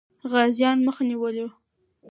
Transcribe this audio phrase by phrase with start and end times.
[0.31, 1.53] غازيان مخه نیولې وه.